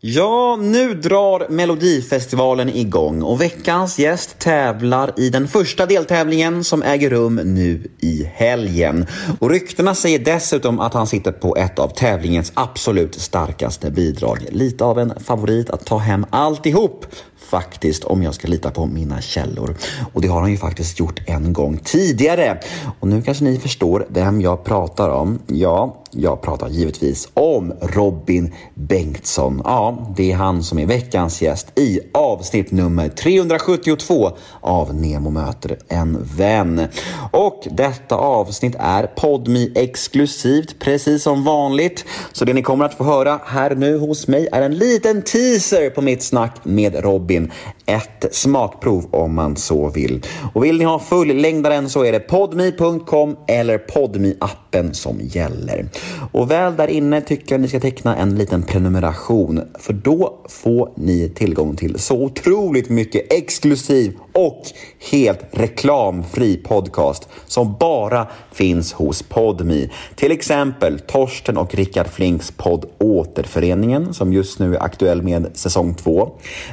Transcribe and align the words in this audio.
Ja, 0.00 0.56
nu 0.56 0.94
drar 0.94 1.46
Melodifestivalen 1.50 2.68
igång 2.68 3.22
och 3.22 3.40
veckans 3.40 3.98
gäst 3.98 4.38
tävlar 4.38 5.12
i 5.16 5.30
den 5.30 5.48
första 5.48 5.86
deltävlingen 5.86 6.64
som 6.64 6.82
äger 6.82 7.10
rum 7.10 7.34
nu 7.34 7.90
i 8.00 8.24
helgen. 8.24 9.06
Och 9.40 9.50
ryktena 9.50 9.94
säger 9.94 10.18
dessutom 10.18 10.80
att 10.80 10.94
han 10.94 11.06
sitter 11.06 11.32
på 11.32 11.56
ett 11.56 11.78
av 11.78 11.88
tävlingens 11.88 12.52
absolut 12.54 13.20
starkaste 13.20 13.90
bidrag. 13.90 14.46
Lite 14.50 14.84
av 14.84 14.98
en 14.98 15.20
favorit 15.20 15.70
att 15.70 15.86
ta 15.86 15.98
hem 15.98 16.26
alltihop 16.30 17.06
faktiskt 17.38 18.04
om 18.04 18.22
jag 18.22 18.34
ska 18.34 18.48
lita 18.48 18.70
på 18.70 18.86
mina 18.86 19.20
källor. 19.20 19.76
Och 20.12 20.20
det 20.22 20.28
har 20.28 20.40
han 20.40 20.50
ju 20.50 20.56
faktiskt 20.56 21.00
gjort 21.00 21.20
en 21.26 21.52
gång 21.52 21.78
tidigare. 21.78 22.60
Och 23.00 23.08
nu 23.08 23.22
kanske 23.22 23.44
ni 23.44 23.58
förstår 23.58 24.06
vem 24.08 24.40
jag 24.40 24.64
pratar 24.64 25.08
om. 25.08 25.38
Ja, 25.46 26.02
jag 26.18 26.42
pratar 26.42 26.68
givetvis 26.68 27.28
om 27.34 27.72
Robin 27.80 28.54
Bengtsson. 28.74 29.62
Ja, 29.64 30.12
det 30.16 30.32
är 30.32 30.36
han 30.36 30.62
som 30.62 30.78
är 30.78 30.86
veckans 30.86 31.42
gäst 31.42 31.78
i 31.78 32.00
avsnitt 32.14 32.70
nummer 32.70 33.08
372 33.08 34.30
av 34.60 34.94
Nemo 34.94 35.30
möter 35.30 35.78
en 35.88 36.28
vän. 36.36 36.88
Och 37.30 37.68
detta 37.70 38.14
avsnitt 38.14 38.76
är 38.78 39.06
Podmi 39.06 39.72
exklusivt, 39.74 40.78
precis 40.78 41.22
som 41.22 41.44
vanligt. 41.44 42.04
Så 42.32 42.44
det 42.44 42.52
ni 42.52 42.62
kommer 42.62 42.84
att 42.84 42.94
få 42.94 43.04
höra 43.04 43.40
här 43.44 43.74
nu 43.74 43.98
hos 43.98 44.28
mig 44.28 44.48
är 44.52 44.62
en 44.62 44.74
liten 44.74 45.22
teaser 45.22 45.90
på 45.90 46.02
mitt 46.02 46.22
snack 46.22 46.56
med 46.62 47.04
Robin. 47.04 47.52
Ett 47.86 48.26
smakprov 48.30 49.06
om 49.10 49.34
man 49.34 49.56
så 49.56 49.88
vill. 49.88 50.24
Och 50.54 50.64
vill 50.64 50.78
ni 50.78 50.84
ha 50.84 50.98
fullängdaren 50.98 51.90
så 51.90 52.04
är 52.04 52.12
det 52.12 52.20
podmi.com 52.20 53.36
eller 53.48 53.78
podmi 53.78 54.36
appen 54.40 54.94
som 54.94 55.20
gäller. 55.22 55.88
Och 56.32 56.50
väl 56.50 56.76
där 56.76 56.88
inne 56.88 57.20
tycker 57.20 57.54
jag 57.54 57.60
ni 57.60 57.68
ska 57.68 57.80
teckna 57.80 58.16
en 58.16 58.34
liten 58.34 58.62
prenumeration 58.62 59.62
för 59.78 59.92
då 59.92 60.40
får 60.48 60.90
ni 60.96 61.28
tillgång 61.28 61.76
till 61.76 61.98
så 61.98 62.22
otroligt 62.22 62.88
mycket 62.88 63.32
exklusiv 63.32 64.16
och 64.32 64.62
helt 65.10 65.40
reklamfri 65.50 66.56
podcast 66.56 67.28
som 67.46 67.76
bara 67.80 68.26
finns 68.52 68.92
hos 68.92 69.22
Podmi. 69.22 69.90
Till 70.14 70.32
exempel 70.32 70.98
Torsten 70.98 71.56
och 71.56 71.74
Rickard 71.74 72.06
Flinks 72.06 72.50
podd 72.50 72.84
Återföreningen 72.98 74.14
som 74.14 74.32
just 74.32 74.58
nu 74.58 74.74
är 74.74 74.82
aktuell 74.82 75.22
med 75.22 75.50
säsong 75.54 75.94
2. 75.94 76.30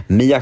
Mia 0.07 0.41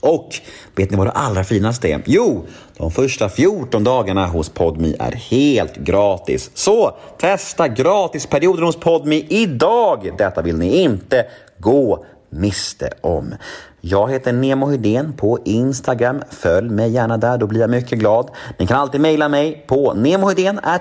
Och 0.00 0.34
vet 0.76 0.90
ni 0.90 0.96
vad 0.96 1.06
det 1.06 1.10
allra 1.10 1.44
finaste 1.44 1.88
är? 1.88 2.02
Jo, 2.06 2.46
de 2.76 2.90
första 2.90 3.28
14 3.28 3.84
dagarna 3.84 4.26
hos 4.26 4.48
Podmi 4.48 4.96
är 4.98 5.12
helt 5.12 5.76
gratis. 5.76 6.50
Så 6.54 6.96
testa 7.18 7.68
gratisperioden 7.68 8.64
hos 8.64 8.76
Podmi 8.76 9.26
idag! 9.28 10.10
Detta 10.18 10.42
vill 10.42 10.58
ni 10.58 10.82
inte 10.82 11.26
gå 11.58 12.04
miste 12.30 12.90
om. 13.00 13.34
Jag 13.80 14.10
heter 14.10 14.32
Nemo 14.32 14.66
Hedén 14.66 15.12
på 15.12 15.38
Instagram. 15.44 16.22
Följ 16.30 16.70
mig 16.70 16.90
gärna 16.90 17.16
där, 17.16 17.38
då 17.38 17.46
blir 17.46 17.60
jag 17.60 17.70
mycket 17.70 17.98
glad. 17.98 18.30
Ni 18.58 18.66
kan 18.66 18.80
alltid 18.80 19.00
mejla 19.00 19.28
mig 19.28 19.64
på 19.66 19.94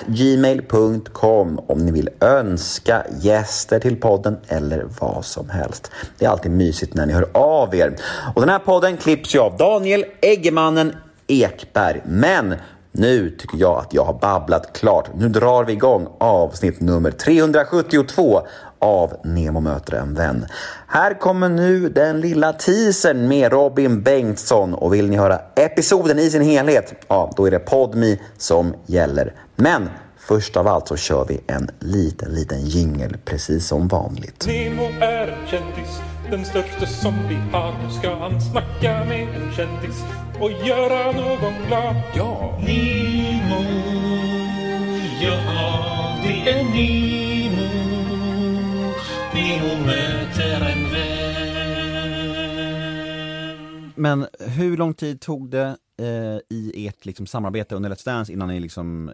gmail.com 0.08 1.59
om 1.68 1.86
ni 1.86 1.92
vill 1.92 2.09
önska 2.20 3.04
gäster 3.20 3.80
till 3.80 3.96
podden 3.96 4.38
eller 4.48 4.86
vad 5.00 5.26
som 5.26 5.50
helst. 5.50 5.92
Det 6.18 6.26
är 6.26 6.30
alltid 6.30 6.52
mysigt 6.52 6.94
när 6.94 7.06
ni 7.06 7.14
hör 7.14 7.30
av 7.34 7.76
er. 7.76 7.96
Och 8.36 8.42
den 8.42 8.50
här 8.50 8.59
podden 8.59 8.98
klipps 8.98 9.36
ju 9.36 9.40
av 9.40 9.58
Daniel 9.58 10.06
Eggemannen 10.22 10.96
Ekberg. 11.28 12.02
Men 12.06 12.56
nu 12.92 13.30
tycker 13.30 13.58
jag 13.58 13.78
att 13.78 13.94
jag 13.94 14.04
har 14.04 14.14
babblat 14.14 14.74
klart. 14.74 15.10
Nu 15.16 15.30
drar 15.30 15.64
vi 15.64 15.74
igång 15.74 16.08
avsnitt 16.18 16.82
nummer 16.82 17.12
372 17.12 18.42
av 18.80 19.14
Nemo 19.24 19.60
möter 19.60 19.94
en 19.94 20.14
vän. 20.14 20.46
Här 20.88 21.20
kommer 21.20 21.50
nu 21.50 21.90
den 21.90 22.22
lilla 22.22 22.54
teasern 22.54 23.28
med 23.28 23.52
Robin 23.52 24.02
Bengtsson 24.02 24.74
och 24.74 24.94
vill 24.94 25.10
ni 25.10 25.18
höra 25.18 25.40
episoden 25.56 26.20
i 26.20 26.30
sin 26.30 26.42
helhet, 26.42 26.94
ja 27.08 27.34
då 27.38 27.46
är 27.46 27.52
det 27.52 27.60
Podmi 27.60 28.20
som 28.38 28.74
gäller. 28.86 29.34
Men 29.56 29.90
först 30.18 30.58
av 30.58 30.68
allt 30.68 30.88
så 30.88 30.96
kör 30.96 31.26
vi 31.26 31.42
en 31.48 31.70
liten, 31.80 32.32
liten 32.32 32.62
jingel 32.62 33.18
precis 33.26 33.68
som 33.68 33.88
vanligt. 33.88 34.48
Nemo 34.48 34.84
är 35.02 35.28
en 35.28 35.48
kändis, 35.48 36.00
den 36.31 36.45
största 36.45 36.85
som 36.85 37.13
vi 37.29 37.35
har. 37.35 37.73
Nu 37.84 37.90
ska 37.90 38.16
han 38.16 38.41
snacka 38.41 39.06
med 39.06 39.28
en 39.35 39.51
kändis 39.51 40.03
och 40.40 40.51
göra 40.51 41.12
någon 41.12 41.53
glad. 41.67 41.95
Ja! 42.16 42.59
Nemo, 42.62 43.63
ja 45.22 46.17
det 46.23 46.50
är 46.50 46.63
Nemo. 46.63 47.69
Nemo 49.34 49.85
möter 49.85 50.62
en 50.72 50.91
vän. 50.91 51.29
Men 53.96 54.28
hur 54.40 54.78
lång 54.78 54.94
tid 54.94 55.22
tog 55.22 55.50
det 55.50 55.78
eh, 56.00 56.38
i 56.50 56.88
ert 56.88 57.06
liksom, 57.06 57.25
samarbete 57.25 57.75
under 57.75 57.90
Let's 57.90 58.06
Dance 58.06 58.34
innan 58.34 58.47
ni 58.47 58.59
liksom... 58.59 59.13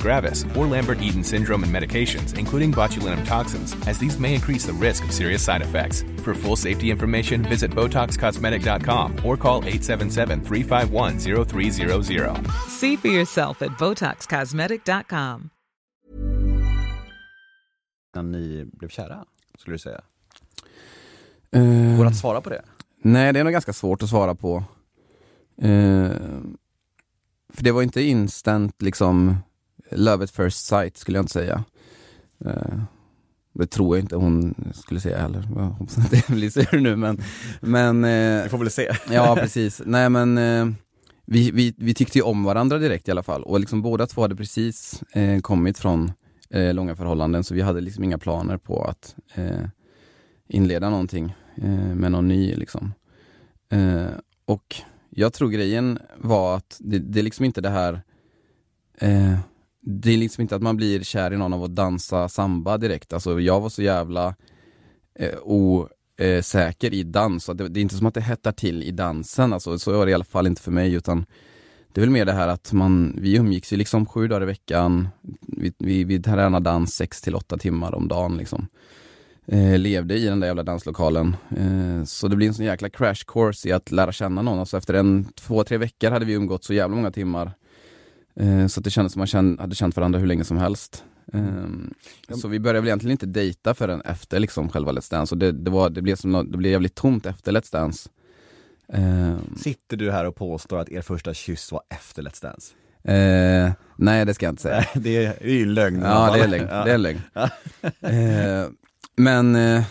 gravis, 0.00 0.44
or 0.56 0.66
Lambert 0.66 1.00
Eaton 1.02 1.24
syndrome 1.24 1.62
and 1.64 1.72
medications, 1.74 2.38
including 2.38 2.72
botulinum 2.72 3.24
toxins, 3.26 3.74
as 3.86 3.98
these 3.98 4.18
may 4.20 4.34
increase 4.34 4.66
the 4.66 4.72
risk 4.86 5.04
of 5.04 5.12
serious 5.12 5.44
side 5.44 5.62
effects. 5.62 6.04
For 6.24 6.34
full 6.34 6.56
safety 6.56 6.90
information, 6.90 7.42
visit 7.42 7.70
BotoxCosmetic.com 7.70 9.12
or 9.24 9.36
call 9.36 9.62
877 9.64 10.44
351 10.44 11.18
0300. 11.18 12.46
See 12.68 12.96
for 12.96 13.08
yourself 13.08 13.62
at 13.62 13.70
BotoxCosmetic.com. 13.78 15.50
När 18.14 18.22
ni 18.22 18.64
blev 18.72 18.88
kära, 18.88 19.24
skulle 19.58 19.74
du 19.74 19.78
säga? 19.78 20.00
Eh, 21.52 21.96
Går 21.96 22.04
det 22.04 22.10
att 22.10 22.16
svara 22.16 22.40
på 22.40 22.50
det? 22.50 22.62
Nej, 23.02 23.32
det 23.32 23.40
är 23.40 23.44
nog 23.44 23.52
ganska 23.52 23.72
svårt 23.72 24.02
att 24.02 24.08
svara 24.08 24.34
på. 24.34 24.56
Eh, 25.62 26.10
för 27.52 27.64
det 27.64 27.72
var 27.72 27.82
inte 27.82 28.02
instant 28.02 28.82
liksom 28.82 29.36
love 29.90 30.24
at 30.24 30.30
first 30.30 30.66
sight 30.66 30.96
skulle 30.96 31.18
jag 31.18 31.22
inte 31.22 31.32
säga. 31.32 31.64
Eh, 32.44 32.82
det 33.52 33.66
tror 33.66 33.96
jag 33.96 34.04
inte 34.04 34.16
hon 34.16 34.54
skulle 34.74 35.00
säga 35.00 35.18
heller. 35.18 35.48
Jag 35.56 35.62
hoppas 35.62 35.98
att 35.98 36.10
det 36.10 36.28
blir 36.28 36.50
sur 36.50 36.80
nu 36.80 36.96
men, 36.96 37.22
men 37.60 38.04
eh, 38.04 38.42
Vi 38.42 38.48
får 38.48 38.58
väl 38.58 38.70
se. 38.70 38.90
Ja 39.10 39.36
precis, 39.40 39.82
nej 39.86 40.10
men 40.10 40.38
eh, 40.38 40.66
vi, 41.26 41.50
vi, 41.50 41.74
vi 41.76 41.94
tyckte 41.94 42.18
ju 42.18 42.22
om 42.22 42.44
varandra 42.44 42.78
direkt 42.78 43.08
i 43.08 43.10
alla 43.10 43.22
fall 43.22 43.42
och 43.42 43.60
liksom 43.60 43.82
båda 43.82 44.06
två 44.06 44.22
hade 44.22 44.36
precis 44.36 45.02
kommit 45.42 45.78
från 45.78 46.12
långa 46.72 46.96
förhållanden 46.96 47.44
så 47.44 47.54
vi 47.54 47.60
hade 47.60 47.80
liksom 47.80 48.04
inga 48.04 48.18
planer 48.18 48.56
på 48.56 48.84
att 48.84 49.16
inleda 50.48 50.90
någonting 50.90 51.34
med 51.94 52.12
någon 52.12 52.28
ny 52.28 52.54
liksom. 52.54 52.94
Och 54.44 54.82
jag 55.10 55.32
tror 55.32 55.48
grejen 55.48 55.98
var 56.16 56.56
att 56.56 56.76
det, 56.80 56.98
det 56.98 57.18
är 57.18 57.22
liksom 57.22 57.44
inte 57.44 57.60
det 57.60 57.70
här 57.70 58.02
eh, 58.98 59.38
det 59.80 60.10
är 60.12 60.16
liksom 60.16 60.42
inte 60.42 60.56
att 60.56 60.62
man 60.62 60.76
blir 60.76 61.02
kär 61.02 61.32
i 61.32 61.36
någon 61.36 61.52
av 61.52 61.64
att 61.64 61.74
dansa 61.74 62.28
samba 62.28 62.78
direkt. 62.78 63.12
Alltså 63.12 63.40
jag 63.40 63.60
var 63.60 63.68
så 63.68 63.82
jävla 63.82 64.34
eh, 65.14 65.38
osäker 65.42 66.94
i 66.94 67.02
dans. 67.02 67.44
Så 67.44 67.52
det, 67.52 67.68
det 67.68 67.80
är 67.80 67.82
inte 67.82 67.96
som 67.96 68.06
att 68.06 68.14
det 68.14 68.20
hettar 68.20 68.52
till 68.52 68.82
i 68.82 68.90
dansen, 68.90 69.52
alltså, 69.52 69.78
så 69.78 69.92
var 69.92 70.06
det 70.06 70.10
i 70.10 70.14
alla 70.14 70.24
fall 70.24 70.46
inte 70.46 70.62
för 70.62 70.70
mig 70.70 70.94
utan 70.94 71.26
det 71.92 72.00
är 72.00 72.02
väl 72.02 72.10
mer 72.10 72.24
det 72.24 72.32
här 72.32 72.48
att 72.48 72.72
man, 72.72 73.18
vi 73.20 73.36
umgicks 73.36 73.72
ju 73.72 73.76
liksom 73.76 74.06
sju 74.06 74.28
dagar 74.28 74.42
i 74.42 74.46
veckan, 74.46 75.08
vi, 75.40 75.72
vi, 75.78 76.04
vi 76.04 76.22
tränade 76.22 76.64
dans 76.64 76.94
sex 76.94 77.20
till 77.20 77.34
åtta 77.34 77.58
timmar 77.58 77.94
om 77.94 78.08
dagen 78.08 78.36
liksom. 78.36 78.68
Eh, 79.46 79.78
levde 79.78 80.18
i 80.18 80.26
den 80.26 80.40
där 80.40 80.46
jävla 80.46 80.62
danslokalen. 80.62 81.36
Eh, 81.56 82.04
så 82.04 82.28
det 82.28 82.36
blir 82.36 82.48
en 82.48 82.54
sån 82.54 82.64
jäkla 82.64 82.88
crash 82.88 83.24
course 83.26 83.68
i 83.68 83.72
att 83.72 83.90
lära 83.90 84.12
känna 84.12 84.42
någon. 84.42 84.58
Alltså 84.58 84.76
efter 84.76 84.94
en, 84.94 85.24
två, 85.24 85.64
tre 85.64 85.76
veckor 85.76 86.10
hade 86.10 86.24
vi 86.24 86.32
umgått 86.32 86.64
så 86.64 86.74
jävla 86.74 86.96
många 86.96 87.10
timmar. 87.10 87.52
Eh, 88.36 88.66
så 88.66 88.80
det 88.80 88.90
kändes 88.90 89.12
som 89.12 89.22
att 89.22 89.32
man 89.32 89.58
hade 89.58 89.74
känt 89.74 89.96
varandra 89.96 90.18
hur 90.18 90.26
länge 90.26 90.44
som 90.44 90.56
helst. 90.56 91.04
Eh, 91.32 92.34
så 92.36 92.48
vi 92.48 92.60
började 92.60 92.80
väl 92.80 92.88
egentligen 92.88 93.12
inte 93.12 93.26
dejta 93.26 93.74
förrän 93.74 94.00
efter 94.00 94.38
liksom 94.40 94.68
själva 94.68 94.92
Let's 94.92 95.10
Dance. 95.10 95.34
Och 95.34 95.38
det, 95.38 95.52
det, 95.52 95.70
var, 95.70 95.90
det, 95.90 96.02
blev 96.02 96.16
som, 96.16 96.50
det 96.50 96.58
blev 96.58 96.72
jävligt 96.72 96.94
tomt 96.94 97.26
efter 97.26 97.52
Let's 97.52 97.72
Dance. 97.72 98.08
Eh, 98.92 99.36
Sitter 99.56 99.96
du 99.96 100.10
här 100.10 100.24
och 100.24 100.36
påstår 100.36 100.78
att 100.78 100.88
er 100.88 101.02
första 101.02 101.34
kyss 101.34 101.72
var 101.72 101.82
efter 101.88 102.22
Let's 102.22 102.42
Dance? 102.42 102.74
eh, 103.04 103.72
nej 103.96 104.24
det 104.24 104.34
ska 104.34 104.46
jag 104.46 104.52
inte 104.52 104.62
säga. 104.62 104.84
Det 104.94 105.16
är 105.26 105.46
ju 105.48 105.66
lögn. 105.66 106.02
Ja 106.02 106.32
det 106.36 106.40
är 106.40 106.48
lögn, 106.48 106.66
det 106.66 106.92
är 106.92 106.98
lögn. 106.98 107.20
eh, 108.00 108.70
men, 109.16 109.56
eh, 109.56 109.82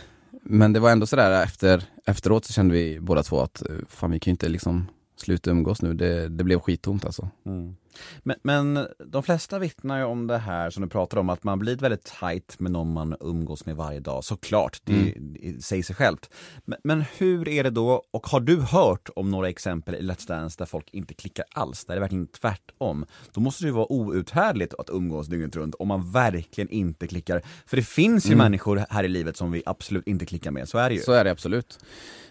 men 0.43 0.73
det 0.73 0.79
var 0.79 0.91
ändå 0.91 1.05
sådär 1.05 1.43
efter, 1.43 1.83
efteråt 2.05 2.45
så 2.45 2.53
kände 2.53 2.73
vi 2.73 2.99
båda 2.99 3.23
två 3.23 3.41
att 3.41 3.69
eh, 3.69 3.75
fan 3.87 4.11
vi 4.11 4.19
kan 4.19 4.31
ju 4.31 4.33
inte 4.33 4.49
liksom 4.49 4.87
sluta 5.17 5.51
umgås 5.51 5.81
nu, 5.81 5.93
det, 5.93 6.27
det 6.29 6.43
blev 6.43 6.59
skittomt 6.59 7.05
alltså. 7.05 7.29
Mm. 7.45 7.75
Men, 8.23 8.35
men 8.43 8.87
de 9.05 9.23
flesta 9.23 9.59
vittnar 9.59 9.97
ju 9.97 10.03
om 10.03 10.27
det 10.27 10.37
här 10.37 10.69
som 10.69 10.83
du 10.83 10.89
pratar 10.89 11.17
om, 11.17 11.29
att 11.29 11.43
man 11.43 11.59
blir 11.59 11.75
väldigt 11.77 12.11
tight 12.19 12.59
med 12.59 12.71
någon 12.71 12.93
man 12.93 13.15
umgås 13.19 13.65
med 13.65 13.75
varje 13.75 13.99
dag, 13.99 14.23
såklart, 14.23 14.77
det, 14.83 14.93
Mm. 14.93 15.33
det 15.41 15.63
säger 15.63 15.83
sig 15.83 15.95
självt. 15.95 16.29
Men, 16.65 16.77
men 16.83 17.03
hur 17.17 17.47
är 17.47 17.63
det 17.63 17.69
då, 17.69 18.03
och 18.11 18.27
har 18.27 18.39
du 18.39 18.61
hört 18.61 19.09
om 19.15 19.31
några 19.31 19.49
exempel 19.49 19.95
i 19.95 20.01
Let's 20.01 20.27
Dance 20.27 20.55
där 20.59 20.65
folk 20.65 20.89
inte 20.91 21.13
klickar 21.13 21.45
alls, 21.55 21.85
där 21.85 21.93
det 21.93 21.97
är 21.97 22.01
verkligen 22.01 22.27
tvärtom? 22.27 23.05
Då 23.33 23.41
måste 23.41 23.63
det 23.63 23.67
ju 23.67 23.73
vara 23.73 23.91
outhärdligt 23.91 24.73
att 24.73 24.89
umgås 24.89 25.27
dygnet 25.27 25.55
runt 25.55 25.75
om 25.75 25.87
man 25.87 26.11
verkligen 26.11 26.69
inte 26.69 27.07
klickar. 27.07 27.41
För 27.65 27.77
det 27.77 27.83
finns 27.83 28.25
ju 28.25 28.33
Mm. 28.33 28.37
människor 28.37 28.85
här 28.89 29.03
i 29.03 29.07
livet 29.07 29.37
som 29.37 29.51
vi 29.51 29.63
absolut 29.65 30.07
inte 30.07 30.25
klickar 30.25 30.51
med, 30.51 30.69
så 30.69 30.77
är 30.77 30.89
det 30.89 30.95
ju. 30.95 31.01
Så 31.01 31.11
är 31.11 31.23
det 31.23 31.31
absolut. 31.31 31.79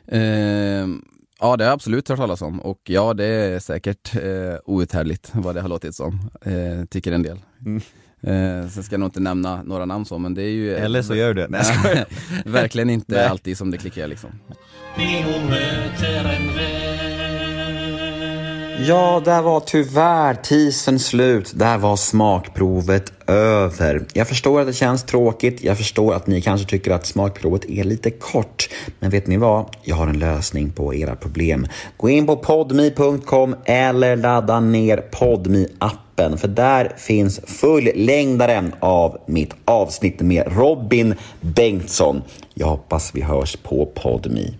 Eh, 0.06 0.86
ja 1.40 1.56
det 1.56 1.64
har 1.64 1.68
jag 1.68 1.74
absolut 1.74 2.08
hört 2.08 2.18
talas 2.18 2.42
om 2.42 2.60
och 2.60 2.80
ja 2.84 3.14
det 3.14 3.24
är 3.24 3.58
säkert 3.58 4.16
eh, 4.16 4.54
outhärdligt 4.64 5.30
vad 5.34 5.54
det 5.54 5.60
har 5.60 5.68
låtit 5.68 5.94
som, 5.94 6.30
eh, 6.42 6.84
tycker 6.90 7.12
en 7.12 7.22
del. 7.22 7.38
Mm. 7.66 7.82
Eh, 8.20 8.68
sen 8.68 8.82
ska 8.82 8.92
jag 8.92 9.00
nog 9.00 9.06
inte 9.06 9.20
nämna 9.20 9.62
några 9.62 9.84
namn 9.84 10.04
så 10.04 10.18
men 10.18 10.34
det 10.34 10.42
är 10.42 10.50
ju 10.50 10.74
Eller 10.74 11.02
så 11.02 11.14
gör 11.14 11.34
du 11.34 11.42
det. 11.42 11.48
Nej. 11.48 12.04
Verkligen 12.44 12.90
inte 12.90 13.14
Nej. 13.14 13.26
alltid 13.26 13.58
som 13.58 13.70
det 13.70 13.78
klickar 13.78 14.06
liksom. 14.08 14.30
Ja, 18.86 19.22
där 19.24 19.42
var 19.42 19.60
tyvärr 19.60 20.34
teasern 20.34 20.98
slut. 20.98 21.52
Där 21.54 21.78
var 21.78 21.96
smakprovet 21.96 23.12
över. 23.26 24.04
Jag 24.12 24.28
förstår 24.28 24.60
att 24.60 24.66
det 24.66 24.72
känns 24.72 25.04
tråkigt. 25.04 25.62
Jag 25.62 25.76
förstår 25.76 26.14
att 26.14 26.26
ni 26.26 26.40
kanske 26.40 26.66
tycker 26.68 26.90
att 26.90 27.06
smakprovet 27.06 27.64
är 27.64 27.84
lite 27.84 28.10
kort. 28.10 28.68
Men 28.98 29.10
vet 29.10 29.26
ni 29.26 29.36
vad? 29.36 29.66
Jag 29.82 29.96
har 29.96 30.06
en 30.06 30.18
lösning 30.18 30.70
på 30.70 30.94
era 30.94 31.16
problem. 31.16 31.66
Gå 31.96 32.08
in 32.08 32.26
på 32.26 32.36
podmi.com 32.36 33.56
eller 33.64 34.16
ladda 34.16 34.60
ner 34.60 34.96
podmi 34.96 35.68
appen 35.78 36.38
för 36.38 36.48
där 36.48 36.92
finns 36.96 37.40
fullängdaren 37.46 38.74
av 38.80 39.18
mitt 39.26 39.54
avsnitt 39.64 40.20
med 40.20 40.56
Robin 40.56 41.14
Bengtsson. 41.40 42.22
Jag 42.54 42.66
hoppas 42.66 43.10
vi 43.14 43.22
hörs 43.22 43.56
på 43.56 43.86
Podmi. 43.86 44.54